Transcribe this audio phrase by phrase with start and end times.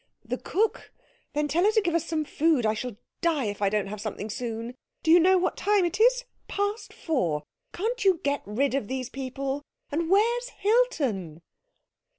[0.25, 0.91] "The cook?
[1.33, 2.65] Then tell her to give us some food.
[2.65, 4.73] I shall die if I don't have something soon.
[5.03, 6.25] Do you know what time it is?
[6.47, 7.43] Past four.
[7.71, 9.61] Can't you get rid of these people?
[9.91, 11.43] And where's Hilton?"